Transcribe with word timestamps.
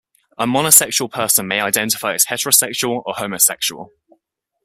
A 0.35 0.45
monosexual 0.47 1.11
person 1.11 1.47
may 1.47 1.59
identify 1.61 2.15
as 2.15 2.25
heterosexual 2.25 3.03
or 3.05 3.13
homosexual. 3.13 3.93